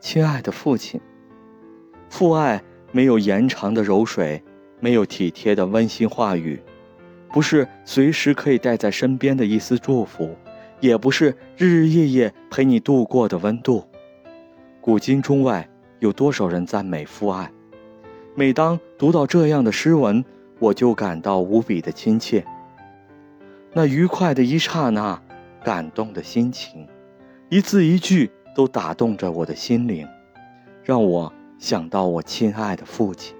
[0.00, 1.00] 亲爱的父亲。
[2.08, 2.60] 父爱
[2.90, 4.42] 没有延长的柔水，
[4.80, 6.60] 没有体贴的温馨话语，
[7.32, 10.34] 不是随时可以带在身边的一丝祝福，
[10.80, 13.84] 也不是日日夜夜陪你度过的温度。
[14.80, 15.68] 古今中外，
[15.98, 17.52] 有多少人赞美父爱？
[18.34, 20.24] 每当读到这样的诗文，
[20.58, 22.44] 我就感到无比的亲切。
[23.72, 25.22] 那愉快的一刹那，
[25.62, 26.88] 感动的心情，
[27.50, 30.06] 一字一句都打动着我的心灵，
[30.82, 33.34] 让我想到我亲爱的父亲。